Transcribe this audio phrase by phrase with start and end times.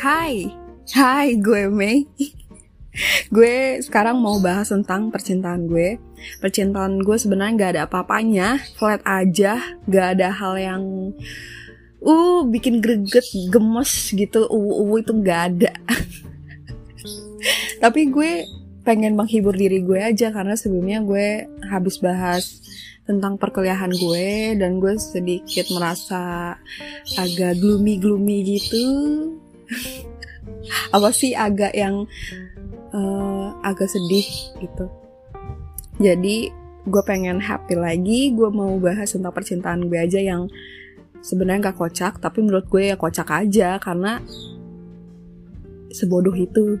[0.00, 0.48] Hai,
[0.96, 2.08] hai gue Mei.
[3.28, 6.00] gue sekarang mau bahas tentang percintaan gue.
[6.40, 10.82] Percintaan gue sebenarnya gak ada apa-apanya, flat aja, gak ada hal yang
[12.00, 15.72] uh bikin greget, gemes gitu, uh, uh itu gak ada.
[17.84, 18.48] Tapi gue
[18.80, 22.64] pengen menghibur diri gue aja karena sebelumnya gue habis bahas
[23.04, 26.56] tentang perkuliahan gue dan gue sedikit merasa
[27.20, 28.88] agak gloomy gloomy gitu
[30.96, 32.06] apa sih agak yang
[32.94, 34.26] uh, agak sedih
[34.58, 34.86] gitu.
[36.00, 36.50] Jadi
[36.88, 40.48] gue pengen happy lagi gue mau bahas tentang percintaan gue aja yang
[41.20, 44.20] sebenarnya gak kocak tapi menurut gue ya kocak aja karena
[45.92, 46.80] sebodoh itu.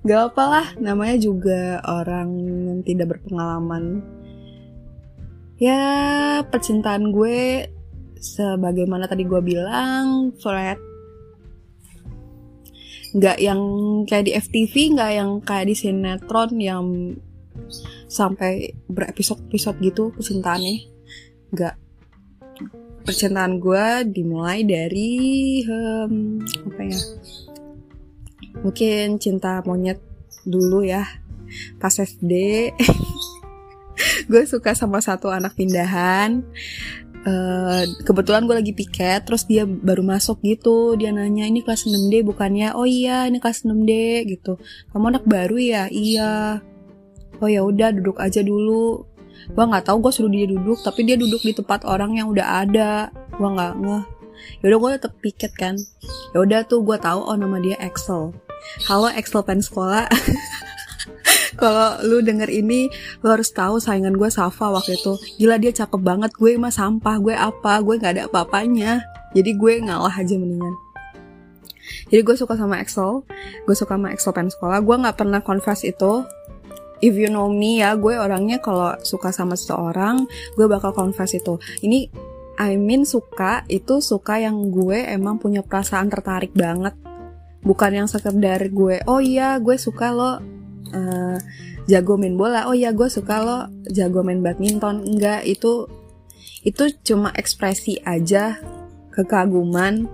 [0.00, 4.00] Gak apalah namanya juga orang yang tidak berpengalaman.
[5.60, 5.84] Ya
[6.48, 7.68] percintaan gue
[8.16, 10.80] sebagaimana tadi gue bilang flat
[13.10, 13.60] nggak yang
[14.06, 16.84] kayak di FTV nggak yang kayak di sinetron yang
[18.10, 20.86] sampai berepisode-episode gitu percintaannya.
[21.54, 21.74] Nggak.
[23.00, 25.10] Percintaan gue dimulai dari
[25.66, 27.00] um, apa ya?
[28.60, 29.98] Mungkin cinta monyet
[30.46, 31.06] dulu ya.
[31.82, 32.32] Pas SD
[34.30, 36.46] gue suka sama satu anak pindahan
[37.20, 40.96] Uh, kebetulan gue lagi piket terus dia baru masuk gitu.
[40.96, 42.72] Dia nanya ini kelas 6D bukannya?
[42.72, 43.92] Oh iya ini kelas 6D
[44.28, 44.56] gitu.
[44.92, 45.84] Kamu anak baru ya?
[45.92, 46.64] Iya.
[47.40, 49.04] Oh ya udah duduk aja dulu.
[49.52, 52.64] Gue nggak tahu gue suruh dia duduk tapi dia duduk di tempat orang yang udah
[52.64, 53.12] ada.
[53.36, 54.04] Gue nggak ngeh.
[54.64, 55.74] Yaudah gue tetep piket kan.
[56.32, 58.32] Yaudah tuh gue tahu oh nama dia Excel
[58.88, 60.06] halo Excel pen sekolah
[61.60, 62.88] kalau lu denger ini
[63.20, 65.20] lu harus tahu saingan gue Safa waktu itu.
[65.36, 66.32] Gila dia cakep banget.
[66.40, 69.04] Gue mah sampah gue apa gue nggak ada apa-apanya.
[69.36, 70.74] Jadi gue ngalah aja mendingan.
[72.08, 73.22] Jadi gue suka sama Excel
[73.68, 74.80] gue suka sama Excel pen sekolah.
[74.80, 76.24] Gue nggak pernah confess itu.
[77.04, 80.24] If you know me ya gue orangnya kalau suka sama seseorang
[80.56, 81.60] gue bakal confess itu.
[81.84, 82.08] Ini
[82.60, 86.96] I mean suka itu suka yang gue emang punya perasaan tertarik banget.
[87.60, 90.40] Bukan yang sekedar gue oh iya gue suka lo
[90.94, 91.38] uh,
[91.90, 92.66] jago main bola.
[92.70, 93.58] Oh ya gue suka lo
[93.90, 95.06] jago main badminton.
[95.06, 95.86] Enggak itu
[96.62, 98.58] itu cuma ekspresi aja
[99.14, 100.06] kekaguman.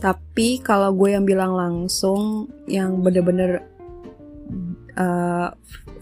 [0.00, 3.66] Tapi kalau gue yang bilang langsung yang bener-bener
[4.94, 5.50] uh,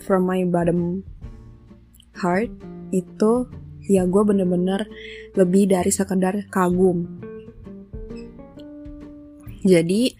[0.04, 1.02] from my bottom
[2.16, 2.52] heart
[2.92, 3.48] itu
[3.88, 4.84] ya gue bener-bener
[5.34, 7.08] lebih dari sekedar kagum.
[9.64, 10.14] Jadi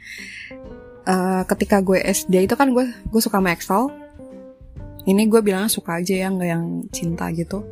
[1.09, 3.89] uh, ketika gue SD itu kan gue gue suka sama Excel
[5.09, 7.65] ini gue bilangnya suka aja ya nggak yang cinta gitu.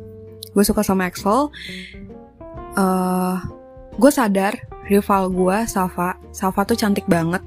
[0.57, 1.53] Gue suka sama Excel
[2.73, 3.37] uh,
[3.93, 4.57] gue sadar
[4.89, 7.45] rival gue Safa Safa tuh cantik banget.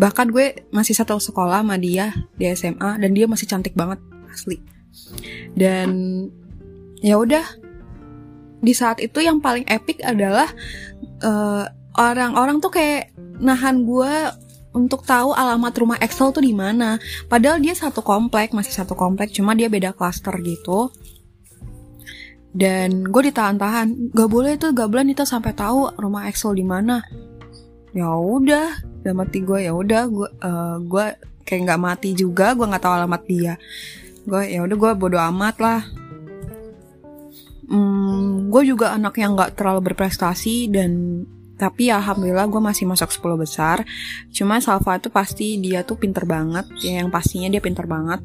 [0.00, 4.00] Bahkan gue masih satu sekolah sama dia di SMA dan dia masih cantik banget
[4.32, 4.64] asli.
[5.52, 5.88] Dan
[7.04, 7.44] ya udah
[8.64, 10.48] di saat itu yang paling epic adalah
[11.20, 11.68] uh,
[12.00, 14.12] orang-orang tuh kayak nahan gue
[14.76, 17.00] untuk tahu alamat rumah Excel tuh di mana.
[17.32, 20.92] Padahal dia satu komplek, masih satu komplek, cuma dia beda klaster gitu.
[22.52, 27.00] Dan gue ditahan-tahan, gak boleh tuh, gak boleh Nita sampai tahu rumah Excel di mana.
[27.96, 31.06] Ya udah, udah mati gue ya udah, gue uh, gue
[31.48, 33.54] kayak nggak mati juga, gue nggak tahu alamat dia.
[34.28, 35.80] Gue ya udah gue bodo amat lah.
[37.66, 41.22] Hmm, gue juga anak yang nggak terlalu berprestasi dan
[41.56, 43.82] tapi ya alhamdulillah gue masih masuk 10 besar.
[44.28, 46.68] Cuma Salva itu pasti dia tuh pinter banget.
[46.84, 48.20] Ya yang pastinya dia pinter banget.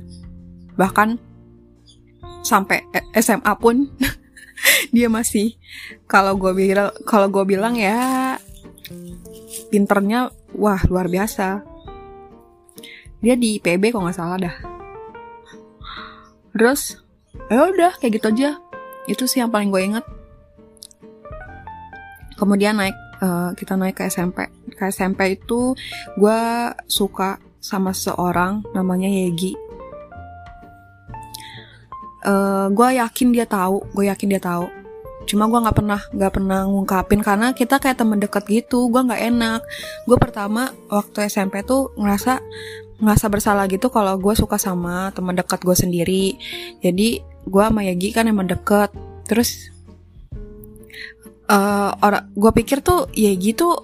[0.75, 1.15] Bahkan
[2.43, 2.83] sampai
[3.15, 3.87] SMA pun
[4.95, 5.55] dia masih
[6.11, 8.35] kalau gue bilang kalau gue bilang ya
[9.71, 11.63] pinternya wah luar biasa.
[13.23, 14.55] Dia di PB kok nggak salah dah.
[16.51, 16.99] Terus
[17.47, 18.59] ya udah kayak gitu aja.
[19.07, 20.05] Itu sih yang paling gue inget
[22.41, 25.77] kemudian naik uh, kita naik ke SMP ke SMP itu
[26.17, 26.41] gue
[26.89, 29.53] suka sama seorang namanya Yegi.
[32.21, 34.65] Uh, gue yakin dia tahu gue yakin dia tahu.
[35.29, 39.21] Cuma gue nggak pernah nggak pernah ngungkapin karena kita kayak temen deket gitu gue nggak
[39.33, 39.61] enak.
[40.09, 42.41] Gue pertama waktu SMP tuh ngerasa
[43.01, 46.25] ngerasa bersalah gitu kalau gue suka sama teman dekat gue sendiri.
[46.81, 48.93] Jadi gue sama Yagi kan emang deket.
[49.25, 49.70] Terus
[51.51, 53.75] uh, orang gue pikir tuh ya gitu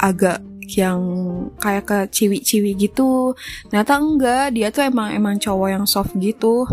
[0.00, 1.00] agak yang
[1.60, 3.36] kayak ke ciwi-ciwi gitu.
[3.68, 6.64] Ternyata enggak dia tuh emang emang cowok yang soft gitu.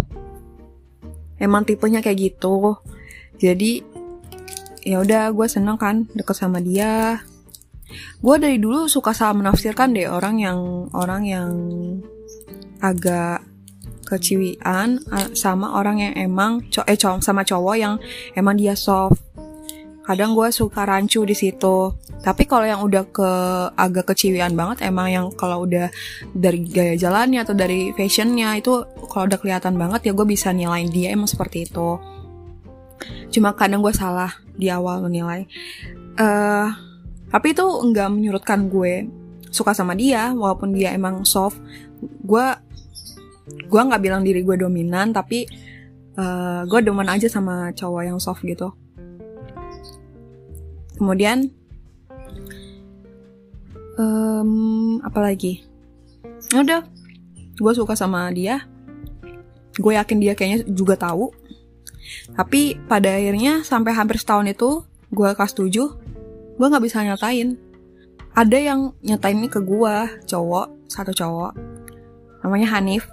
[1.35, 2.79] Emang tipenya kayak gitu.
[3.37, 3.83] Jadi
[4.81, 7.21] ya udah gue seneng kan deket sama dia.
[8.23, 11.51] Gue dari dulu suka salah menafsirkan deh orang yang orang yang
[12.79, 13.43] agak
[14.07, 14.99] keciwian
[15.31, 17.95] sama orang yang emang co eh sama cowok yang
[18.35, 19.30] emang dia soft
[20.01, 21.93] kadang gue suka rancu di situ.
[22.21, 23.29] Tapi kalau yang udah ke
[23.73, 25.89] agak keciwian banget emang yang kalau udah
[26.33, 30.85] dari gaya jalannya atau dari fashionnya itu kalau udah kelihatan banget ya gue bisa nilai
[30.89, 31.97] dia emang seperti itu.
[33.33, 35.49] Cuma kadang gue salah di awal menilai.
[36.17, 36.69] Uh,
[37.33, 39.09] tapi itu nggak menyurutkan gue.
[39.51, 41.57] Suka sama dia walaupun dia emang soft.
[42.21, 42.45] Gue
[43.51, 45.49] gue nggak bilang diri gue dominan tapi
[46.15, 48.71] uh, gue demen aja sama cowok yang soft gitu
[51.01, 51.49] kemudian
[53.97, 55.65] um, apa lagi?
[56.53, 56.85] Ya udah
[57.57, 58.69] gue suka sama dia.
[59.81, 61.33] Gue yakin dia kayaknya juga tahu.
[62.37, 65.73] Tapi pada akhirnya sampai hampir setahun itu gue kelas 7
[66.61, 67.57] gue nggak bisa nyatain.
[68.37, 69.95] Ada yang nyatain ini ke gue
[70.29, 71.57] cowok satu cowok.
[72.45, 73.09] Namanya Hanif.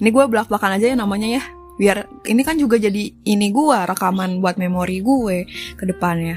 [0.00, 3.78] Ini gue belak belakan aja ya namanya ya biar ini kan juga jadi ini gue
[3.88, 5.48] rekaman buat memori gue
[5.80, 6.36] ke depannya.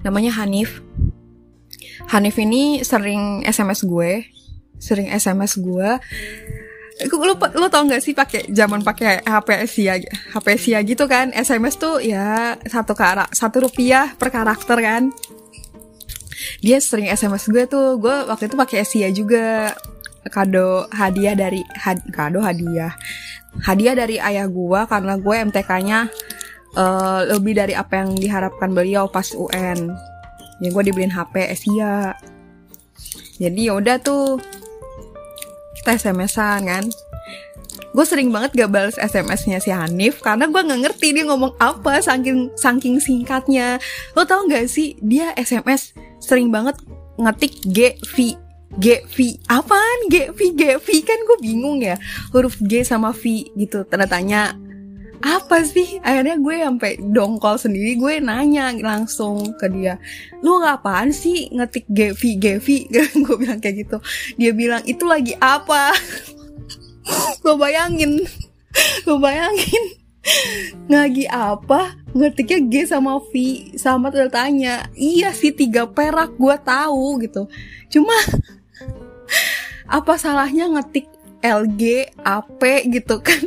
[0.00, 0.80] Namanya Hanif.
[2.08, 4.24] Hanif ini sering SMS gue.
[4.80, 6.00] Sering SMS gue
[7.06, 9.94] lu lu tau gak sih pakai zaman pakai HP Asia
[10.34, 11.30] HP Asia gitu kan?
[11.30, 15.14] SMS tuh ya satu karak satu rupiah per karakter kan?
[16.58, 18.02] Dia sering SMS gue tuh.
[18.02, 19.76] Gue waktu itu pakai Asia juga.
[20.28, 22.92] Kado hadiah dari had, kado hadiah
[23.64, 25.98] hadiah dari ayah gue karena gue MTK-nya
[26.76, 29.92] uh, eh, lebih dari apa yang diharapkan beliau pas UN
[30.58, 32.18] ya gue dibeliin HP Asia
[33.38, 34.42] jadi yaudah tuh
[35.78, 36.84] kita SMS-an kan.
[37.94, 42.02] Gue sering banget gak balas SMS-nya si Hanif karena gue nggak ngerti dia ngomong apa
[42.02, 43.78] saking saking singkatnya.
[44.12, 46.76] Lo tau gak sih dia SMS sering banget
[47.16, 47.94] ngetik G
[48.76, 50.52] G V apaan G V?
[50.52, 51.96] G V kan gue bingung ya.
[52.36, 54.52] Huruf G sama V gitu tanda tanya.
[55.18, 55.98] Apa sih?
[56.04, 59.98] Akhirnya gue sampai dongkol sendiri gue nanya langsung ke dia.
[60.46, 62.66] Lu apaan sih ngetik G V G V?
[63.26, 63.98] Gue bilang kayak gitu.
[64.38, 65.90] Dia bilang itu lagi apa?
[67.42, 68.22] Gue bayangin.
[69.06, 69.84] Gue bayangin.
[70.86, 73.32] Ngagi apa ngetiknya G sama V
[73.74, 74.86] sama tanya.
[74.94, 77.50] Iya sih tiga perak gue tahu gitu.
[77.90, 78.14] Cuma
[79.88, 81.08] apa salahnya ngetik
[81.40, 82.60] LG AP
[82.92, 83.42] gitu kan?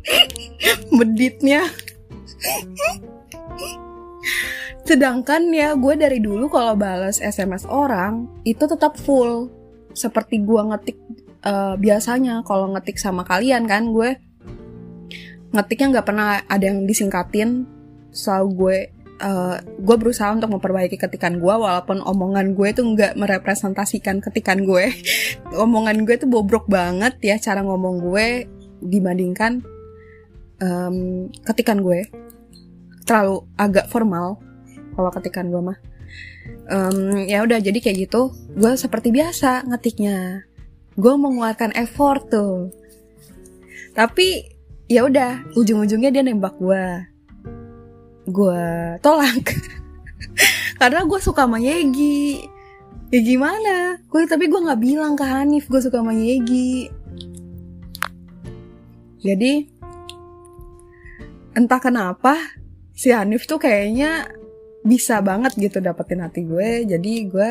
[0.96, 1.68] Meditnya
[4.90, 9.52] sedangkan ya gue dari dulu kalau balas SMS orang itu tetap full.
[9.94, 10.98] Seperti gue ngetik
[11.46, 14.18] uh, biasanya kalau ngetik sama kalian kan gue
[15.54, 17.66] ngetiknya nggak pernah ada yang disingkatin.
[18.10, 18.78] Selalu gue
[19.20, 24.90] uh, gue berusaha untuk memperbaiki ketikan gue walaupun omongan gue tuh nggak merepresentasikan ketikan gue
[25.64, 28.48] omongan gue tuh bobrok banget ya cara ngomong gue
[28.80, 29.60] dibandingkan
[30.64, 32.08] um, ketikan gue
[33.04, 34.38] terlalu agak formal
[34.94, 35.78] kalau ketikan gue mah.
[36.70, 40.46] Um, ya udah jadi kayak gitu gue seperti biasa ngetiknya.
[40.94, 42.70] Gue mengeluarkan effort tuh.
[43.96, 44.46] Tapi
[44.86, 47.09] ya udah ujung-ujungnya dia nembak gue
[48.30, 48.64] gue
[49.02, 49.44] tolak.
[50.80, 52.46] Karena gue suka sama Yegi.
[53.10, 53.98] Ya gimana?
[54.06, 56.88] Gue tapi gue nggak bilang ke Hanif gue suka sama Yegi.
[59.20, 59.68] Jadi
[61.58, 62.38] entah kenapa
[62.96, 64.30] si Hanif tuh kayaknya
[64.80, 66.88] bisa banget gitu dapetin hati gue.
[66.88, 67.50] Jadi gue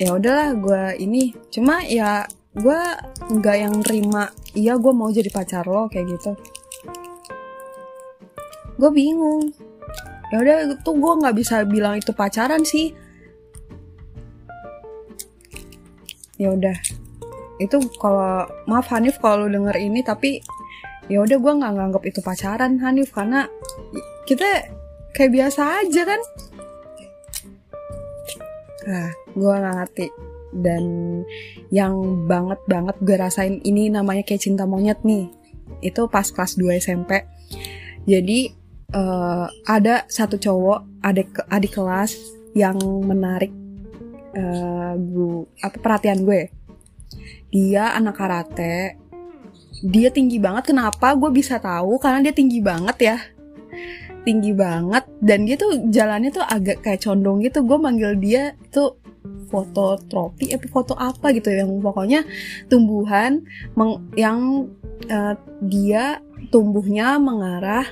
[0.00, 1.36] ya udahlah gue ini.
[1.52, 2.26] Cuma ya
[2.58, 2.80] gue
[3.38, 6.32] nggak yang terima iya gue mau jadi pacar lo kayak gitu
[8.78, 9.50] gue bingung
[10.30, 12.94] ya udah itu gue nggak bisa bilang itu pacaran sih
[16.38, 16.76] ya udah
[17.58, 20.38] itu kalau maaf Hanif kalau denger ini tapi
[21.10, 23.50] ya udah gue nggak nganggap itu pacaran Hanif karena
[24.30, 24.70] kita
[25.16, 26.20] kayak biasa aja kan
[28.88, 30.06] Nah, gue gak ngerti.
[30.48, 30.84] Dan
[31.68, 35.28] yang banget banget gue rasain ini namanya kayak cinta monyet nih.
[35.84, 37.28] Itu pas kelas 2 SMP.
[38.08, 38.48] Jadi
[38.94, 42.16] uh, ada satu cowok adik adik kelas
[42.56, 43.52] yang menarik
[44.36, 46.48] uh, gue apa perhatian gue.
[47.48, 48.96] Dia anak karate.
[49.80, 50.74] Dia tinggi banget.
[50.74, 51.96] Kenapa gue bisa tahu?
[52.02, 53.18] Karena dia tinggi banget ya
[54.26, 59.00] tinggi banget dan dia tuh jalannya tuh agak kayak condong gitu gue manggil dia tuh
[59.48, 62.28] foto tropi eh foto apa gitu yang pokoknya
[62.68, 63.40] tumbuhan
[64.20, 64.68] yang
[65.08, 66.20] uh, dia
[66.52, 67.88] tumbuhnya mengarah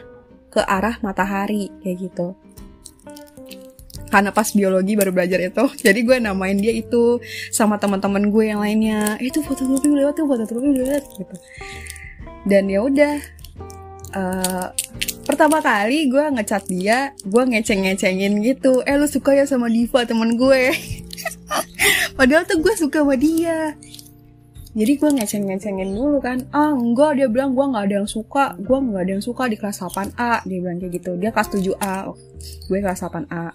[0.56, 2.32] ke arah matahari kayak gitu.
[4.08, 7.20] Karena pas biologi baru belajar itu jadi gue namain dia itu
[7.52, 9.20] sama teman-teman gue yang lainnya.
[9.20, 11.36] "Eh, itu fotografi lewat tuh fotografi lewat gitu.
[12.46, 13.14] Dan ya udah
[14.16, 14.66] uh,
[15.26, 18.80] pertama kali gue ngecat dia gue ngeceng-ngecengin gitu.
[18.88, 20.72] Eh lu suka ya sama Diva temen gue?
[22.18, 23.76] Padahal tuh gue suka sama dia
[24.76, 28.76] jadi gue ngeceng-ngecengin dulu kan ah enggak dia bilang gue nggak ada yang suka gue
[28.76, 31.16] nggak ada yang suka di kelas 8A dia bilang kayak gitu.
[31.16, 31.96] Dia kelas 7A
[32.68, 33.46] gue kelas 8A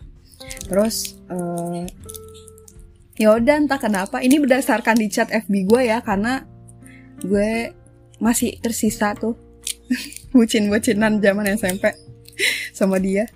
[0.66, 1.86] terus uh,
[3.22, 4.18] ya udah entah kenapa.
[4.26, 6.42] Ini berdasarkan di chat FB gue ya karena
[7.22, 7.70] gue
[8.18, 9.38] masih tersisa tuh
[10.34, 11.94] bucin-bucinan zaman SMP
[12.74, 13.30] sama dia.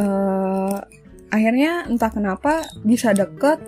[0.00, 0.80] Uh,
[1.28, 3.60] akhirnya entah kenapa bisa deket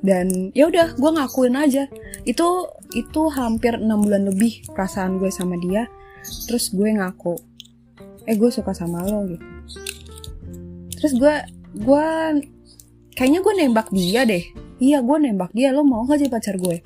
[0.00, 1.84] dan ya udah gue ngakuin aja
[2.26, 2.48] itu
[2.92, 5.86] itu hampir enam bulan lebih perasaan gue sama dia.
[6.50, 7.38] Terus gue ngaku
[8.26, 9.46] eh gue suka sama lo gitu.
[10.98, 11.34] Terus gue
[11.86, 12.06] gue
[13.14, 14.44] kayaknya gue nembak dia deh.
[14.82, 15.70] Iya gue nembak dia.
[15.70, 16.82] Lo mau gak jadi pacar gue?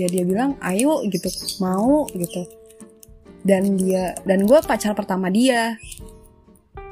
[0.00, 1.28] Ya dia bilang ayo gitu.
[1.60, 2.48] Mau gitu.
[3.44, 5.76] Dan dia dan gue pacar pertama dia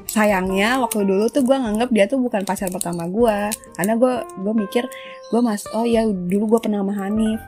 [0.06, 4.54] sayangnya waktu dulu tuh gue nganggap dia tuh bukan pacar pertama gue karena gue gue
[4.54, 4.84] mikir
[5.34, 7.40] gue mas oh ya dulu gue pernah sama Hanif.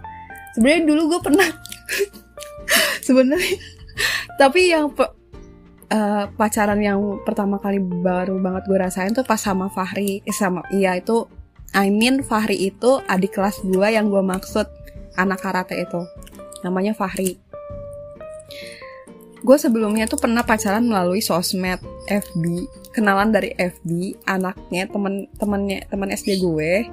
[0.58, 1.48] Sebenarnya dulu gue pernah.
[3.06, 3.56] Sebenarnya
[4.38, 10.22] tapi yang uh, pacaran yang pertama kali baru banget gue rasain tuh pas sama Fahri.
[10.26, 11.26] Eh, sama iya itu
[11.74, 14.66] I mean Fahri itu adik kelas gue yang gue maksud
[15.18, 16.02] anak karate itu.
[16.66, 17.38] Namanya Fahri
[19.38, 21.78] gue sebelumnya tuh pernah pacaran melalui sosmed
[22.11, 22.45] FB
[22.90, 26.90] kenalan dari FB anaknya temen temennya teman SD gue.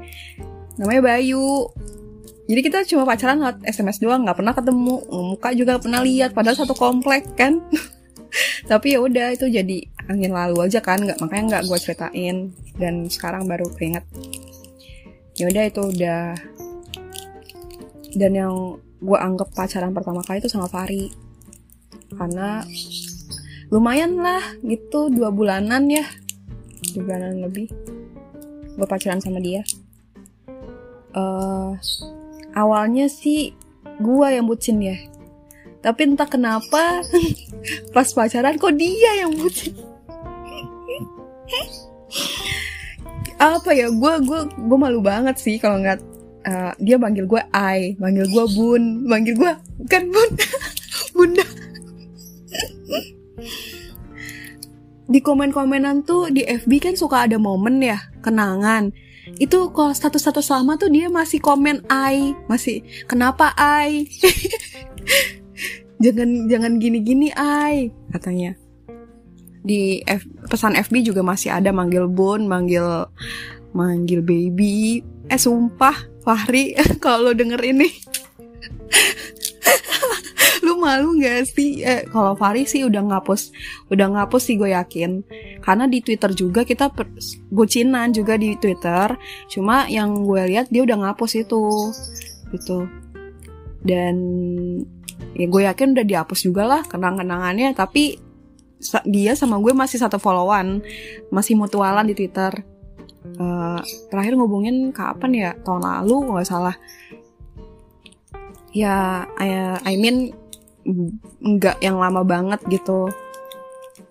[0.78, 1.72] Namanya Bayu.
[2.46, 5.02] Jadi kita cuma pacaran lewat SMS doang nggak pernah ketemu.
[5.10, 7.58] Muka juga pernah lihat padahal satu komplek kan?
[8.70, 12.54] Tapi ya udah itu jadi angin lalu aja kan nggak makanya nggak gue ceritain.
[12.78, 14.06] Dan sekarang baru keinget.
[15.42, 16.38] Ya udah itu udah.
[18.14, 18.54] Dan yang
[19.02, 21.25] gue anggap pacaran pertama kali itu sama Fari
[22.16, 22.64] karena
[23.70, 26.06] lumayan lah gitu dua bulanan ya.
[26.94, 27.68] Dua bulanan lebih.
[28.76, 29.64] Gue pacaran sama dia.
[31.16, 31.80] Uh,
[32.56, 33.56] awalnya sih
[34.00, 34.98] gue yang bucin ya.
[35.80, 37.06] Tapi entah kenapa
[37.96, 39.76] pas pacaran kok dia yang bucin.
[43.36, 46.00] Apa ya gue gue gue malu banget sih kalau nggak
[46.48, 49.52] uh, dia manggil gue I, manggil gue Bun, manggil gue
[49.92, 50.30] kan Bun,
[51.16, 51.65] Bunda.
[55.06, 58.90] Di komen-komenan tuh di FB kan suka ada momen ya, kenangan.
[59.42, 64.06] Itu kalau status-status lama tuh dia masih komen I, masih kenapa I?
[66.04, 68.58] jangan jangan gini-gini I, katanya.
[69.66, 73.10] Di F, pesan FB juga masih ada manggil Bun, manggil
[73.74, 75.02] manggil baby.
[75.26, 76.74] Eh sumpah, Fahri
[77.06, 77.90] kalau denger ini
[80.86, 81.82] malu gak sih?
[81.82, 83.50] Eh, kalau Fahri sih udah ngapus
[83.90, 85.26] udah ngapus sih gue yakin.
[85.66, 86.94] Karena di Twitter juga kita
[87.50, 89.18] bucinan juga di Twitter.
[89.50, 91.66] Cuma yang gue lihat dia udah ngapus itu.
[92.54, 92.86] Gitu.
[93.82, 94.16] Dan
[95.34, 97.74] ya gue yakin udah dihapus juga lah kenang-kenangannya.
[97.74, 98.22] Tapi
[99.10, 100.86] dia sama gue masih satu followan.
[101.34, 102.54] Masih mutualan di Twitter.
[103.42, 103.82] Uh,
[104.14, 105.52] terakhir ngubungin kapan ya?
[105.66, 106.78] Tahun lalu nggak salah.
[108.76, 110.36] Ya I, I mean
[111.42, 113.10] nggak yang lama banget gitu.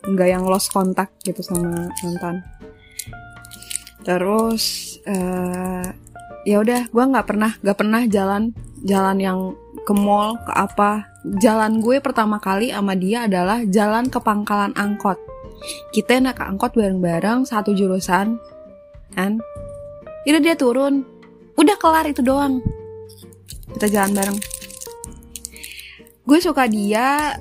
[0.04, 2.44] Nggak yang lost kontak gitu sama mantan.
[4.04, 5.86] Terus uh,
[6.44, 8.52] ya udah gue nggak pernah nggak pernah jalan
[8.84, 9.38] jalan yang
[9.86, 11.08] ke mall ke apa.
[11.40, 15.16] Jalan gue pertama kali sama dia adalah jalan ke pangkalan angkot.
[15.96, 18.36] Kita naik angkot bareng-bareng satu jurusan
[19.16, 19.40] kan?
[20.28, 21.06] Itu dia turun.
[21.56, 22.60] Udah kelar itu doang.
[23.72, 24.38] Kita jalan bareng
[26.24, 27.36] gue suka dia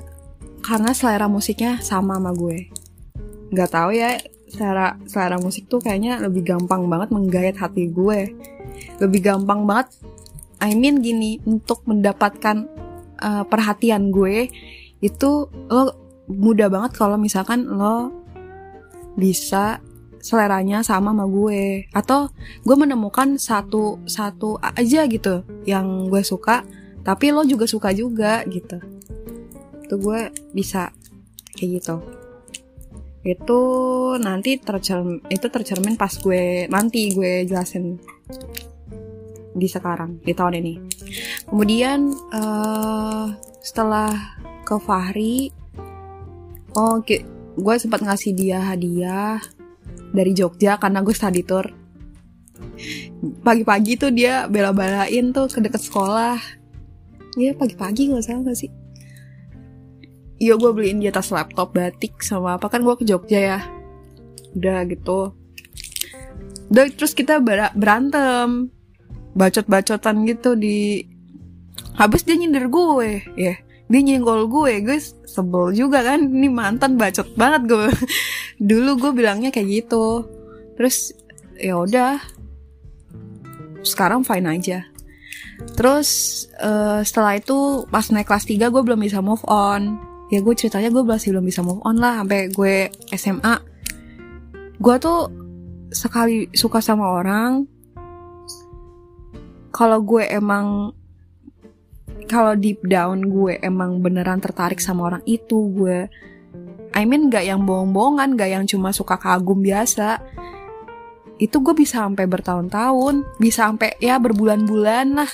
[0.60, 2.68] karena selera musiknya sama sama gue.
[3.52, 8.32] Nggak tahu ya selera selera musik tuh kayaknya lebih gampang banget menggayat hati gue.
[9.00, 9.88] Lebih gampang banget
[10.60, 12.68] I mean gini untuk mendapatkan
[13.20, 14.48] uh, perhatian gue
[15.00, 15.82] itu lo
[16.28, 18.08] mudah banget kalau misalkan lo
[19.16, 19.80] bisa
[20.20, 21.88] seleranya sama sama gue.
[21.92, 22.32] Atau
[22.64, 28.80] gue menemukan satu satu aja gitu yang gue suka tapi lo juga suka juga gitu.
[29.84, 30.88] Itu gue bisa
[31.52, 31.96] kayak gitu.
[33.24, 33.60] Itu
[34.20, 38.00] nanti tercermin itu tercermin pas gue nanti gue jelasin
[39.54, 40.74] di sekarang di tahun ini.
[41.46, 43.28] Kemudian uh,
[43.60, 45.52] setelah ke Fahri
[46.74, 47.04] oh
[47.54, 49.38] gue sempat ngasih dia hadiah
[50.10, 51.68] dari Jogja karena gue study tour.
[53.44, 56.63] Pagi-pagi tuh dia bela-belain tuh ke deket sekolah
[57.36, 58.70] ya pagi-pagi gak salah gak sih?
[60.38, 63.60] Iya gue beliin dia tas laptop batik sama apa kan gue ke Jogja ya.
[64.54, 65.34] Udah gitu.
[66.70, 67.38] Udah terus kita
[67.74, 68.70] berantem.
[69.34, 71.02] Bacot-bacotan gitu di
[71.98, 73.22] habis dia nyindir gue.
[73.34, 73.54] Ya
[73.90, 74.82] dia nyenggol gue.
[74.82, 77.88] Gue sebel juga kan ini mantan bacot banget gue.
[78.70, 80.26] Dulu gue bilangnya kayak gitu.
[80.78, 81.14] Terus
[81.58, 82.18] ya udah.
[83.84, 84.93] Sekarang fine aja
[85.74, 86.08] terus
[86.58, 89.98] uh, setelah itu pas naik kelas 3 gue belum bisa move on.
[90.32, 93.74] Ya gue ceritanya gue masih belum bisa move on lah sampai gue SMA
[94.84, 95.30] gue tuh
[95.94, 97.64] sekali suka sama orang.
[99.74, 100.94] Kalau gue emang
[102.30, 106.08] kalau deep down gue emang beneran tertarik sama orang itu gue
[106.94, 110.22] I mean gak yang bohong-bohongan gak yang cuma suka kagum biasa
[111.42, 115.30] itu gue bisa sampai bertahun-tahun bisa sampai ya berbulan-bulan lah.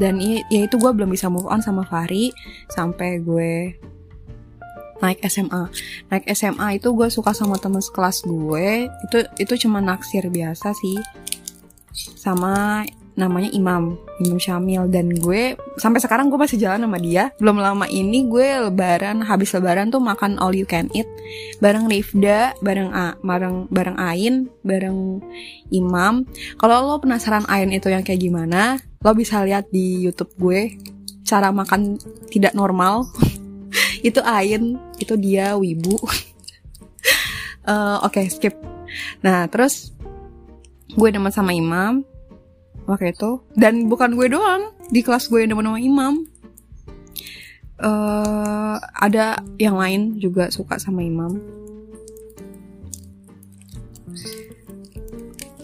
[0.00, 2.32] Dan ya itu gue belum bisa move on sama Fari
[2.72, 3.76] sampai gue
[5.00, 5.68] naik SMA
[6.12, 8.88] naik SMA itu gue suka sama temen sekelas gue.
[9.08, 10.96] Itu itu cuma naksir biasa sih.
[11.92, 12.86] Sama
[13.20, 14.88] namanya Imam Imam Syamil.
[14.88, 17.28] Dan gue sampai sekarang gue masih jalan sama dia.
[17.36, 21.06] Belum lama ini gue lebaran habis lebaran tuh makan all you can eat.
[21.60, 25.20] Bareng Rifda bareng A bareng bareng Ain bareng
[25.68, 26.24] Imam.
[26.56, 30.76] Kalau lo penasaran Ain itu yang kayak gimana lo bisa lihat di YouTube gue
[31.24, 32.00] cara makan
[32.32, 33.06] tidak normal.
[34.00, 35.94] Itu Ain itu dia wibu.
[37.68, 38.56] Uh, oke okay, skip.
[39.20, 39.92] Nah terus
[40.90, 42.02] gue demen sama Imam
[42.88, 43.40] waktu itu.
[43.56, 44.72] Dan bukan gue doang.
[44.88, 46.24] Di kelas gue yang nama Imam.
[47.80, 51.40] Uh, ada yang lain juga suka sama Imam.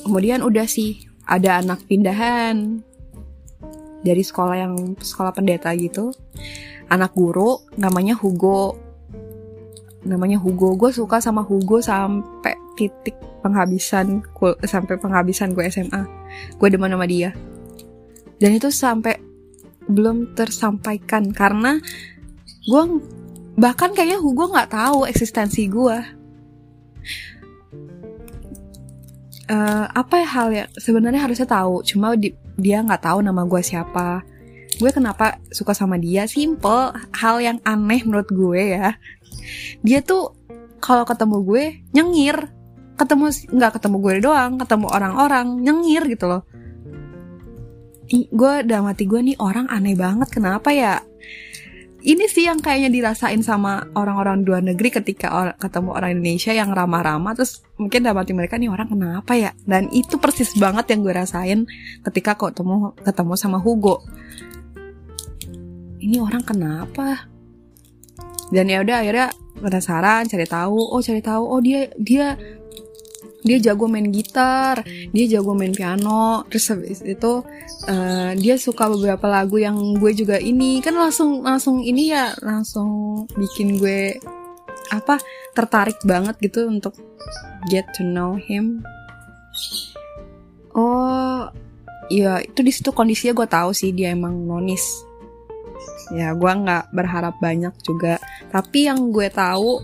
[0.01, 2.81] Kemudian udah sih ada anak pindahan
[4.07, 6.15] dari sekolah yang sekolah pendeta gitu.
[6.87, 8.79] Anak guru namanya Hugo.
[10.07, 10.79] Namanya Hugo.
[10.79, 14.23] Gue suka sama Hugo sampai titik penghabisan
[14.63, 16.03] sampai penghabisan gue SMA
[16.57, 17.31] gue demen sama dia.
[18.37, 19.17] Dan itu sampai
[19.87, 21.79] belum tersampaikan karena
[22.67, 22.83] gue
[23.57, 25.97] bahkan kayaknya gue nggak tahu eksistensi gue
[29.51, 34.23] uh, apa hal yang sebenarnya harusnya tahu cuma di, dia nggak tahu nama gue siapa.
[34.77, 36.29] Gue kenapa suka sama dia?
[36.29, 38.93] Simple hal yang aneh menurut gue ya.
[39.81, 40.37] Dia tuh
[40.85, 41.65] kalau ketemu gue
[41.97, 42.37] nyengir
[42.97, 46.43] ketemu nggak ketemu gue doang ketemu orang-orang nyengir gitu loh.
[48.11, 51.03] Gue udah mati gue nih orang aneh banget kenapa ya?
[52.07, 56.71] Ini sih yang kayaknya dirasain sama orang-orang luar negeri ketika or ketemu orang Indonesia yang
[56.71, 59.51] ramah-ramah terus mungkin dalam hati mereka nih orang kenapa ya?
[59.67, 61.67] Dan itu persis banget yang gue rasain
[62.07, 64.07] ketika ketemu ketemu sama Hugo.
[65.99, 67.27] Ini orang kenapa?
[68.55, 69.29] Dan ya udah akhirnya
[69.59, 71.43] penasaran cari tahu oh cari tahu.
[71.43, 72.39] Oh dia dia
[73.47, 74.83] dia jago main gitar,
[75.15, 77.47] dia jago main piano, terus habis itu
[77.87, 83.23] uh, dia suka beberapa lagu yang gue juga ini kan langsung langsung ini ya langsung
[83.39, 84.19] bikin gue
[84.91, 85.23] apa
[85.55, 86.99] tertarik banget gitu untuk
[87.71, 88.83] get to know him.
[90.75, 91.49] Oh,
[92.11, 94.83] ya itu di situ kondisinya gue tahu sih dia emang nonis.
[96.11, 98.19] Ya gue nggak berharap banyak juga,
[98.51, 99.83] tapi yang gue tahu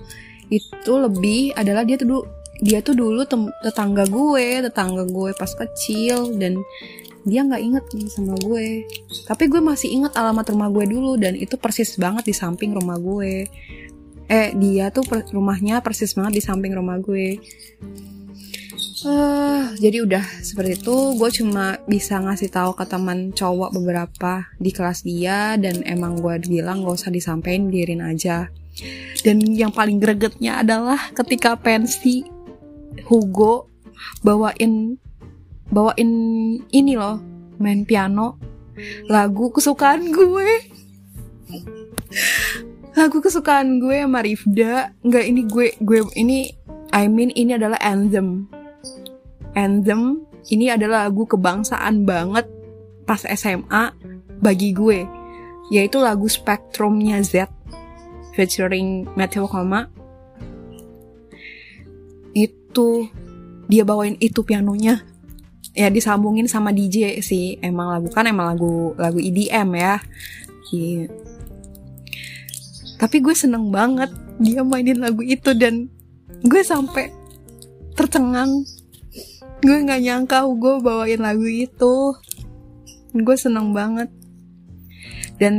[0.50, 3.26] itu lebih adalah dia tuh dia tuh dulu
[3.60, 6.62] tetangga gue tetangga gue pas kecil dan
[7.22, 8.86] dia nggak inget sama gue.
[9.26, 12.98] Tapi gue masih inget alamat rumah gue dulu dan itu persis banget di samping rumah
[12.98, 13.46] gue.
[14.26, 17.38] Eh dia tuh per rumahnya persis banget di samping rumah gue.
[19.02, 24.70] Uh, jadi udah seperti itu gue cuma bisa ngasih tahu ke teman cowok beberapa di
[24.70, 28.50] kelas dia dan emang gue bilang gak usah disampaikan biarin aja.
[29.22, 32.41] Dan yang paling gregetnya adalah ketika pensi
[33.08, 33.68] Hugo
[34.24, 34.98] bawain
[35.72, 36.10] bawain
[36.68, 37.20] ini loh
[37.62, 38.36] main piano.
[39.06, 40.50] Lagu kesukaan gue.
[42.92, 44.92] Lagu kesukaan gue sama Rifda.
[45.00, 46.38] Nggak ini gue gue ini
[46.92, 48.50] I mean ini adalah anthem.
[49.56, 52.48] Anthem ini adalah lagu kebangsaan banget
[53.08, 53.94] pas SMA
[54.42, 55.06] bagi gue.
[55.72, 57.48] Yaitu lagu Spektrumnya Z
[58.36, 59.88] featuring Matthew Koma
[62.72, 63.12] itu
[63.68, 65.04] dia bawain itu pianonya.
[65.76, 67.60] Ya disambungin sama DJ sih.
[67.60, 70.00] Emang lagu kan emang lagu lagu EDM ya.
[70.72, 71.12] Yeah.
[72.96, 74.08] tapi gue seneng banget
[74.40, 75.92] dia mainin lagu itu dan
[76.40, 77.12] gue sampai
[77.92, 78.64] tercengang.
[79.60, 82.16] Gue nggak nyangka Hugo bawain lagu itu.
[83.12, 84.08] Gue seneng banget.
[85.36, 85.54] Dan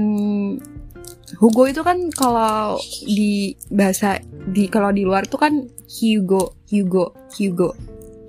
[1.37, 4.17] Hugo itu kan kalau di bahasa
[4.49, 7.77] di kalau di luar itu kan Hugo Hugo Hugo.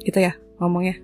[0.05, 1.01] Gitu ya ngomongnya.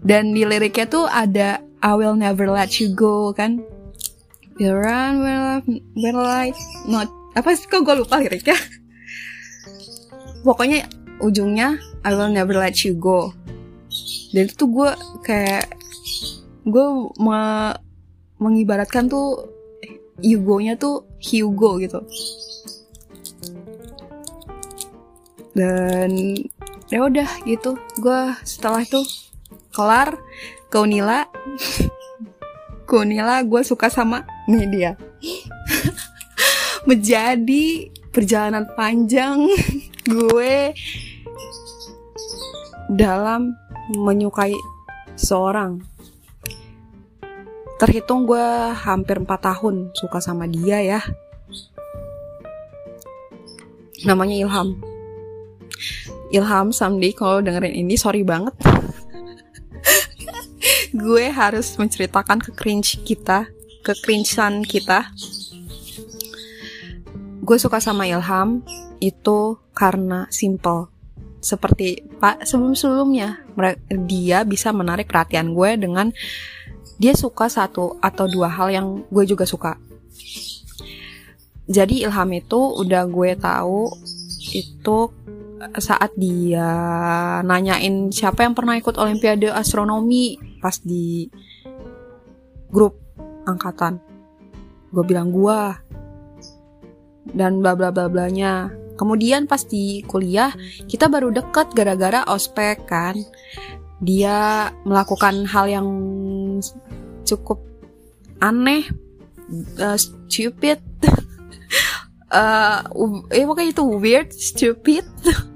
[0.00, 3.60] Dan di liriknya tuh ada I will never let you go kan?
[4.56, 5.20] You run
[5.92, 7.68] when life not apa sih?
[7.68, 8.56] Kok gue lupa liriknya?
[10.40, 10.88] Pokoknya
[11.20, 13.36] ujungnya I will never let you go.
[14.32, 14.90] Dan itu gue
[15.22, 15.76] kayak
[16.64, 16.86] gue
[17.20, 17.40] me
[18.42, 19.46] mengibaratkan tuh
[20.18, 22.02] Hugo-nya tuh Hugo gitu
[25.52, 26.36] dan
[26.88, 27.76] ya udah gitu.
[28.00, 29.00] Gue setelah itu
[29.72, 30.16] kelar
[30.68, 31.28] ke Unila.
[32.82, 34.98] Ke Unila gue suka sama media.
[36.88, 39.48] Menjadi perjalanan panjang
[40.12, 40.76] gue
[42.92, 43.56] dalam
[43.96, 44.52] menyukai
[45.16, 45.80] seorang.
[47.80, 51.00] Terhitung gue hampir 4 tahun suka sama dia ya.
[54.04, 54.91] Namanya Ilham
[56.32, 58.54] Ilham someday kalau dengerin ini sorry banget.
[61.02, 63.48] Gue harus menceritakan ke cringe kita
[63.82, 65.10] ke cringean kita.
[67.42, 68.62] Gue suka sama Ilham
[69.02, 70.86] itu karena simple.
[71.42, 73.42] Seperti pak sebelum sebelumnya
[74.06, 76.14] dia bisa menarik perhatian gue dengan
[77.02, 79.74] dia suka satu atau dua hal yang gue juga suka.
[81.66, 83.90] Jadi Ilham itu udah gue tahu
[84.54, 85.10] itu
[85.78, 86.70] saat dia
[87.46, 91.30] nanyain siapa yang pernah ikut Olimpiade Astronomi pas di
[92.72, 92.98] grup
[93.46, 94.00] angkatan.
[94.90, 95.60] Gue bilang gue
[97.30, 98.72] dan bla bla bla blanya.
[98.98, 100.52] Kemudian pas di kuliah
[100.90, 103.16] kita baru deket gara-gara ospek kan.
[104.02, 105.88] Dia melakukan hal yang
[107.22, 107.62] cukup
[108.42, 108.82] aneh,
[109.78, 110.82] uh, stupid,
[112.34, 112.82] uh,
[113.30, 115.06] pokoknya itu weird, stupid.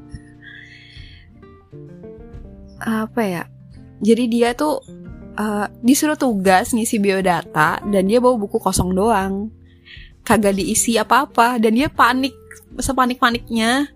[3.04, 3.44] apa ya?
[4.00, 4.80] Jadi dia tuh
[5.36, 9.52] uh, disuruh tugas ngisi biodata dan dia bawa buku kosong doang.
[10.24, 12.34] Kagak diisi apa-apa dan dia panik
[12.80, 13.88] sepanik paniknya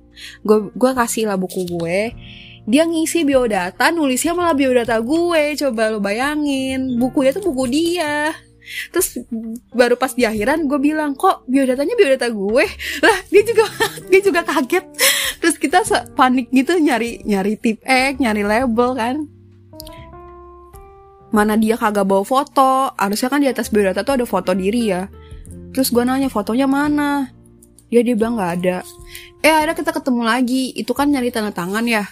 [0.45, 2.13] gue gue kasih lah buku gue.
[2.69, 5.57] Dia ngisi biodata nulisnya malah biodata gue.
[5.57, 8.37] Coba lo bayangin bukunya tuh buku dia
[8.93, 9.17] terus
[9.73, 12.65] baru pas di akhiran gue bilang kok biodatanya biodata gue?
[13.03, 13.65] Lah dia juga
[14.11, 14.85] dia juga kaget.
[15.41, 15.79] Terus kita
[16.15, 19.17] panik gitu nyari nyari tip X nyari label kan.
[21.31, 22.93] Mana dia kagak bawa foto.
[22.99, 25.07] Harusnya kan di atas biodata tuh ada foto diri ya.
[25.71, 27.31] Terus gue nanya fotonya mana?
[27.91, 28.83] Dia dia bilang nggak ada.
[29.41, 30.75] Eh ada kita ketemu lagi.
[30.75, 32.05] Itu kan nyari tanda tangan ya.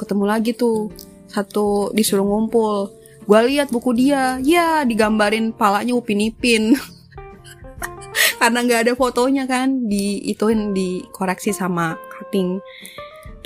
[0.00, 0.88] Ketemu lagi tuh.
[1.28, 2.97] Satu disuruh ngumpul
[3.28, 4.40] gue lihat buku dia.
[4.40, 6.72] Ya digambarin palanya upin ipin
[8.40, 12.64] karena nggak ada fotonya kan di ituin dikoreksi sama cutting.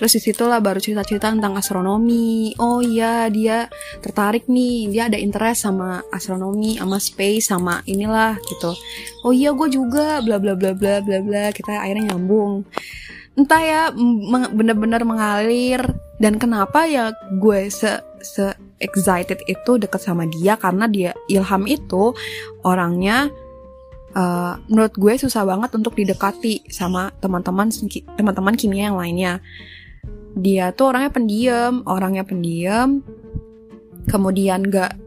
[0.03, 2.59] Terus di situlah baru cerita-cerita tentang astronomi.
[2.59, 3.71] Oh iya dia
[4.03, 4.91] tertarik nih.
[4.91, 8.75] Dia ada interest sama astronomi sama space sama inilah gitu.
[9.23, 11.45] Oh iya gue juga bla bla bla bla bla bla.
[11.55, 12.67] Kita akhirnya nyambung.
[13.39, 13.83] Entah ya
[14.51, 15.87] bener-bener mengalir.
[16.19, 22.13] Dan kenapa ya gue se se excited itu deket sama dia karena dia Ilham itu
[22.67, 23.31] orangnya
[24.19, 27.71] uh, menurut gue susah banget untuk didekati sama teman-teman
[28.19, 29.39] teman-teman kimia yang lainnya.
[30.33, 33.05] Dia tuh orangnya pendiam, orangnya pendiam.
[34.09, 34.99] Kemudian gak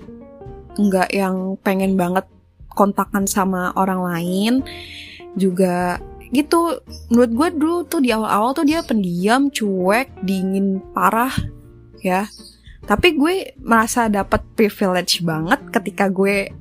[0.76, 2.24] nggak yang pengen banget
[2.72, 4.54] kontakan sama orang lain.
[5.36, 6.80] Juga gitu.
[7.10, 11.34] Menurut gue dulu tuh di awal-awal tuh dia pendiam, cuek, dingin parah
[12.06, 12.30] ya
[12.86, 16.54] tapi gue merasa dapat privilege banget ketika gue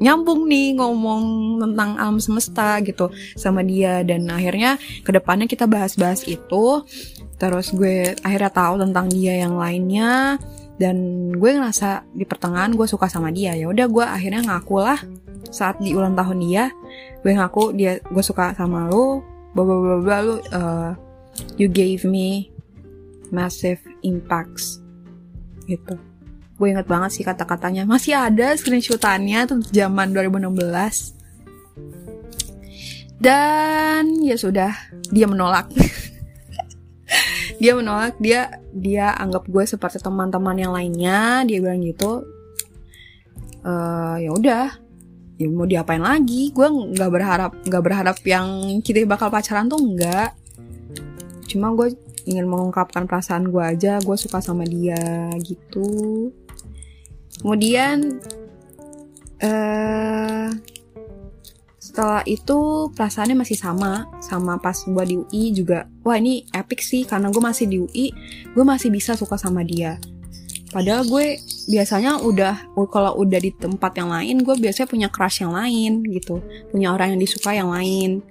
[0.00, 1.24] nyambung nih ngomong
[1.60, 4.02] tentang alam semesta gitu sama dia.
[4.02, 6.82] Dan akhirnya ke depannya kita bahas-bahas itu.
[7.38, 10.40] Terus gue akhirnya tahu tentang dia yang lainnya.
[10.80, 13.52] Dan gue ngerasa di pertengahan gue suka sama dia.
[13.54, 14.98] Ya udah gue akhirnya ngaku lah
[15.52, 16.72] saat di ulang tahun dia.
[17.20, 20.90] Gue ngaku dia gue suka sama bla bla bla bla lu uh,
[21.58, 22.48] you gave me
[23.34, 24.79] massive impacts
[25.70, 25.94] gitu.
[26.58, 27.86] Gue inget banget sih kata-katanya.
[27.86, 31.20] Masih ada screenshotannya tuh zaman 2016
[33.20, 34.72] dan ya sudah
[35.12, 35.70] dia menolak.
[37.60, 41.44] Dia menolak dia dia anggap gue seperti teman-teman yang lainnya.
[41.44, 42.24] Dia bilang gitu.
[43.60, 43.72] E,
[44.24, 44.80] ya udah.
[45.36, 46.48] Ya mau diapain lagi?
[46.56, 50.32] Gue nggak berharap nggak berharap yang kita bakal pacaran tuh enggak
[51.50, 56.28] cuma gue ingin mengungkapkan perasaan gue aja gue suka sama dia gitu.
[57.40, 58.20] Kemudian
[59.40, 60.48] uh,
[61.80, 65.88] setelah itu perasaannya masih sama sama pas gue di UI juga.
[66.04, 68.06] Wah ini epic sih karena gue masih di UI
[68.52, 69.96] gue masih bisa suka sama dia.
[70.70, 71.34] Padahal gue
[71.66, 76.38] biasanya udah kalau udah di tempat yang lain gue biasanya punya crush yang lain gitu.
[76.70, 78.22] Punya orang yang disuka yang lain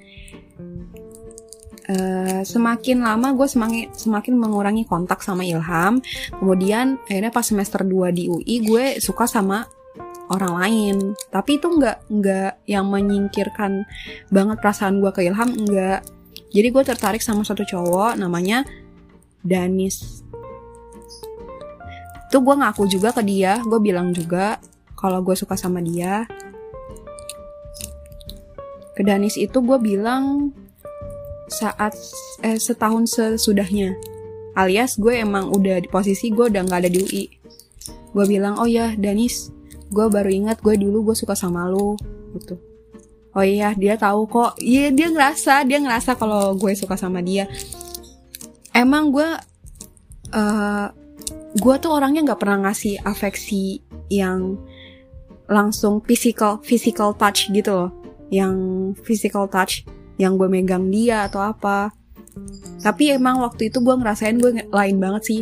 [1.90, 5.98] Uh, semakin lama gue semakin semakin mengurangi kontak sama Ilham.
[6.38, 9.66] Kemudian akhirnya pas semester 2 di UI gue suka sama
[10.30, 10.98] orang lain.
[11.34, 13.90] Tapi itu nggak nggak yang menyingkirkan
[14.30, 16.06] banget perasaan gue ke Ilham nggak.
[16.50, 18.62] Jadi gue tertarik sama satu cowok namanya
[19.42, 20.22] Danis.
[22.30, 24.62] Itu gue ngaku juga ke dia, gue bilang juga
[24.94, 26.30] kalau gue suka sama dia.
[28.94, 30.54] Ke Danis itu gue bilang
[31.52, 31.98] saat
[32.46, 33.98] eh, setahun sesudahnya.
[34.58, 37.26] Alias gue emang udah di posisi gue udah nggak ada di UI
[38.14, 39.54] gue bilang oh ya Danis
[39.90, 41.98] gue baru ingat gue dulu gue suka sama lo
[42.38, 42.58] gitu.
[43.34, 44.58] Oh iya dia tahu kok.
[44.62, 47.50] Iya dia ngerasa dia ngerasa kalau gue suka sama dia.
[48.74, 49.30] Emang gue
[50.34, 50.88] uh,
[51.58, 53.82] gue tuh orangnya nggak pernah ngasih afeksi
[54.14, 54.58] yang
[55.50, 57.92] langsung physical physical touch gitu loh.
[58.30, 58.54] Yang
[59.02, 59.86] physical touch
[60.20, 61.96] yang gue megang dia atau apa.
[62.84, 65.42] Tapi emang waktu itu gue ngerasain gue lain banget sih.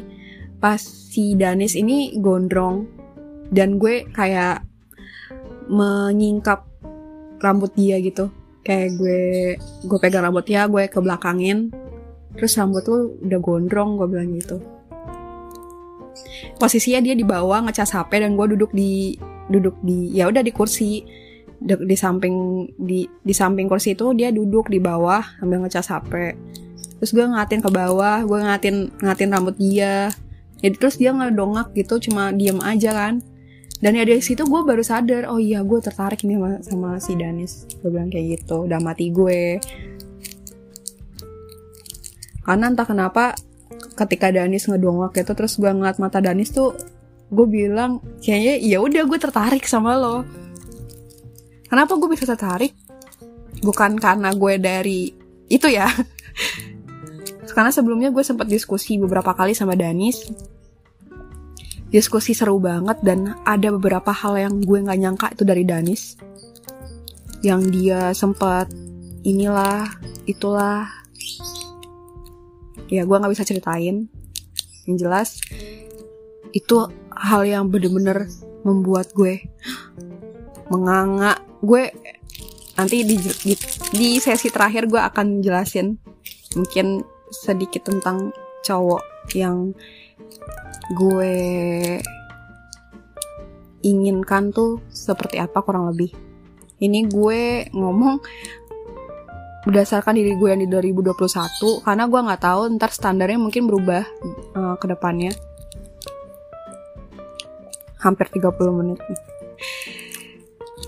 [0.61, 2.85] Pas si Danis ini gondrong
[3.49, 4.61] dan gue kayak
[5.67, 6.63] menyingkap
[7.41, 8.29] rambut dia gitu.
[8.61, 9.21] Kayak gue
[9.59, 11.73] gue pegang rambutnya gue ke belakangin
[12.37, 14.61] terus rambut tuh udah gondrong gue bilang gitu.
[16.61, 19.17] Posisinya dia di bawah ngecas HP dan gue duduk di
[19.49, 21.01] duduk di ya udah di kursi
[21.57, 26.13] di, di samping di di samping kursi itu dia duduk di bawah sambil ngecas HP
[26.97, 30.09] terus gue ngatin ke bawah gue ngatin ngatin rambut dia.
[30.57, 33.21] Jadi terus dia ngedongak gitu cuma diem aja kan.
[33.77, 37.13] Dan ya dari situ gue baru sadar oh iya gue tertarik nih sama, sama si
[37.13, 37.69] Danis.
[37.85, 39.61] Gue bilang kayak gitu udah mati gue.
[42.41, 43.37] Karena entah kenapa
[43.93, 46.73] ketika Danis ngedongak gitu terus gue ngeliat mata Danis tuh
[47.29, 50.25] gue bilang kayaknya ya udah gue tertarik sama lo
[51.67, 52.71] Kenapa gue bisa tertarik?
[53.59, 55.11] Bukan karena gue dari
[55.51, 55.87] itu ya.
[57.57, 60.29] Karena sebelumnya gue sempat diskusi beberapa kali sama Danis.
[61.89, 66.21] Diskusi seru banget dan ada beberapa hal yang gue nggak nyangka itu dari Danis.
[67.41, 68.69] Yang dia sempat
[69.25, 69.89] inilah,
[70.29, 70.85] itulah.
[72.93, 74.05] Ya gue nggak bisa ceritain.
[74.85, 75.29] Yang jelas
[76.53, 78.29] itu hal yang bener-bener
[78.61, 79.49] membuat gue
[80.69, 81.83] menganga gue
[82.77, 83.53] nanti di, di,
[83.93, 85.97] di sesi terakhir gue akan jelasin
[86.53, 87.01] mungkin
[87.33, 89.73] sedikit tentang cowok yang
[90.93, 91.35] gue
[93.83, 96.11] inginkan tuh seperti apa kurang lebih.
[96.77, 98.21] Ini gue ngomong
[99.67, 104.03] berdasarkan diri gue yang di 2021 karena gue nggak tahu ntar standarnya mungkin berubah
[104.55, 105.33] uh, ke depannya.
[107.97, 109.01] Hampir 30 menit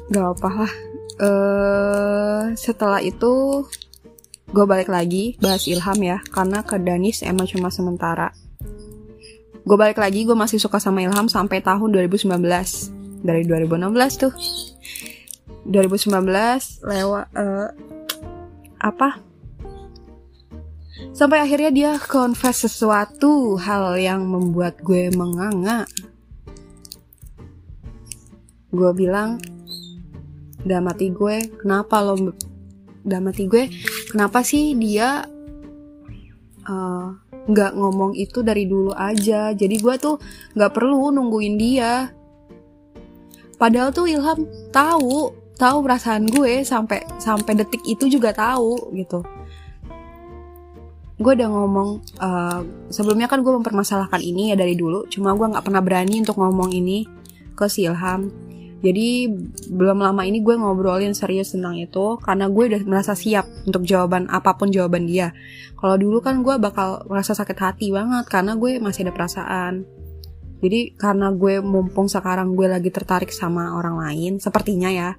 [0.09, 0.73] gak apa lah.
[1.19, 3.65] Uh, setelah itu
[4.49, 6.17] gue balik lagi bahas Ilham ya.
[6.33, 8.33] Karena ke Danis emang cuma sementara.
[9.63, 12.41] Gue balik lagi gue masih suka sama Ilham sampai tahun 2019
[13.21, 14.33] dari 2016 tuh.
[15.69, 16.25] 2019
[16.81, 17.69] lewat uh,
[18.81, 19.21] apa?
[21.13, 25.83] Sampai akhirnya dia confess sesuatu hal yang membuat gue menganga.
[28.71, 29.41] Gue bilang
[30.63, 31.43] dalam hati gue.
[31.61, 32.33] Kenapa lo
[33.03, 33.67] dalam hati gue.
[34.11, 35.23] Kenapa sih dia
[36.67, 37.07] eh,
[37.49, 39.55] nggak uh, ngomong itu dari dulu aja?
[39.55, 40.15] Jadi gue tuh
[40.55, 42.11] nggak perlu nungguin dia.
[43.59, 49.19] Padahal tuh Ilham tahu tahu perasaan gue sampai sampai detik itu juga tahu gitu.
[51.19, 51.89] Gue udah ngomong
[52.23, 55.03] uh, sebelumnya kan gue mempermasalahkan ini ya dari dulu.
[55.11, 57.03] Cuma gue nggak pernah berani untuk ngomong ini
[57.59, 58.31] ke si Ilham
[58.79, 59.27] jadi
[59.67, 64.31] belum lama ini gue ngobrolin serius tentang itu karena gue udah merasa siap untuk jawaban
[64.31, 65.35] apa pun jawaban dia.
[65.75, 69.83] Kalau dulu kan gue bakal merasa sakit hati banget karena gue masih ada perasaan.
[70.63, 75.15] Jadi karena gue mumpung sekarang gue lagi tertarik sama orang lain, sepertinya ya,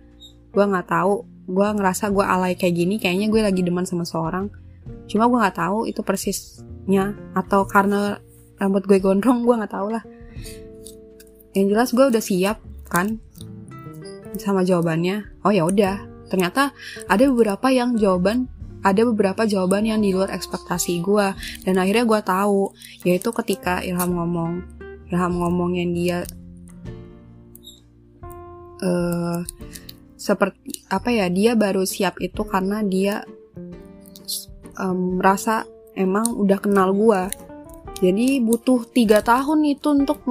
[0.52, 4.52] gue nggak tahu, gue ngerasa gue alay kayak gini, kayaknya gue lagi demen sama seorang.
[5.08, 8.20] Cuma gue nggak tahu itu persisnya atau karena
[8.60, 10.04] rambut gue gondrong, gue nggak tahu lah.
[11.56, 12.58] Yang jelas gue udah siap
[12.92, 13.22] kan
[14.38, 15.42] sama jawabannya.
[15.42, 16.06] Oh ya udah.
[16.30, 16.70] Ternyata
[17.10, 18.46] ada beberapa yang jawaban
[18.80, 21.26] ada beberapa jawaban yang di luar ekspektasi gue
[21.68, 22.72] dan akhirnya gue tahu
[23.04, 24.64] yaitu ketika Ilham ngomong
[25.12, 26.18] Ilham ngomong yang dia
[28.80, 29.44] uh,
[30.16, 33.24] seperti apa ya dia baru siap itu karena dia
[34.80, 37.49] um, merasa emang udah kenal gue
[38.00, 40.24] jadi butuh tiga tahun itu untuk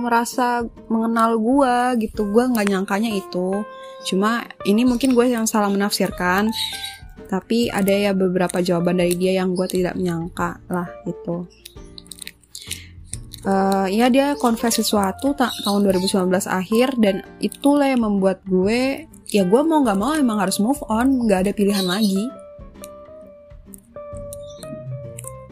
[0.00, 2.24] merasa mengenal gue gitu.
[2.32, 3.60] Gue nggak nyangkanya itu.
[4.08, 6.48] Cuma ini mungkin gue yang salah menafsirkan.
[7.28, 11.44] Tapi ada ya beberapa jawaban dari dia yang gue tidak menyangka lah gitu.
[13.40, 19.48] Uh, ya dia confess sesuatu ta tahun 2019 akhir dan itulah yang membuat gue ya
[19.48, 22.28] gue mau nggak mau emang harus move on nggak ada pilihan lagi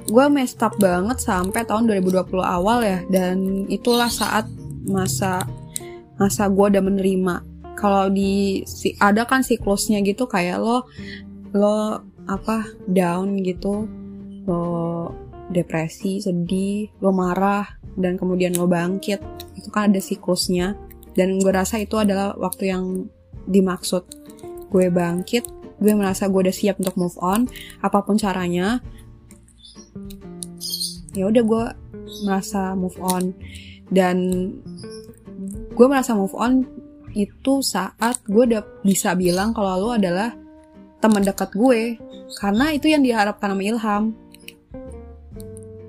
[0.08, 2.98] gue messed up banget sampai tahun 2020 awal ya.
[3.12, 4.48] Dan itulah saat
[4.88, 5.44] masa
[6.16, 7.34] masa gue udah menerima.
[7.78, 10.88] Kalau di si ada kan siklusnya gitu kayak lo
[11.54, 13.86] lo apa down gitu.
[14.48, 14.64] Lo
[15.52, 19.20] depresi sedih lo marah dan kemudian lo bangkit.
[19.54, 20.74] Itu kan ada siklusnya.
[21.12, 23.06] Dan gue rasa itu adalah waktu yang
[23.46, 24.02] dimaksud.
[24.72, 27.46] Gue bangkit gue merasa gue udah siap untuk move on.
[27.78, 28.82] Apa pun caranya
[31.18, 31.64] ya udah gue
[32.22, 33.34] merasa move on.
[33.90, 34.16] Dan
[35.74, 36.62] gue merasa move on
[37.16, 40.32] itu saat gue udah bisa bilang kalau lo adalah
[41.02, 41.98] teman dekat gue.
[42.38, 44.04] Karena itu yang diharapkan sama Ilham.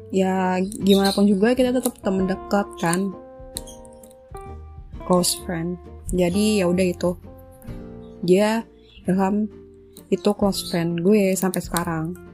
[0.09, 3.13] Ya gimana pun juga kita tetap teman dekat kan.
[5.05, 5.77] Close friend.
[6.09, 7.11] Jadi ya udah itu.
[8.25, 8.65] Dia
[9.05, 9.45] Ilham
[10.09, 12.28] itu close friend gue sampai sekarang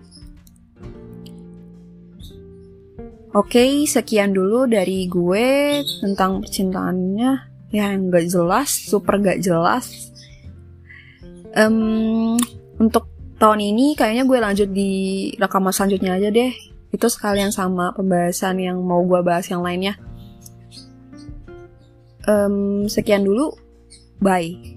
[3.35, 7.31] Oke, sekian dulu dari gue tentang percintaannya
[7.75, 10.15] yang gak jelas, super gak jelas.
[11.51, 12.39] Um,
[12.79, 14.91] untuk tahun ini kayaknya gue lanjut di
[15.35, 16.55] rekaman selanjutnya aja deh.
[16.95, 19.99] Itu sekalian sama pembahasan yang mau gue bahas yang lainnya.
[22.23, 23.51] Um, sekian dulu,
[24.23, 24.74] bye.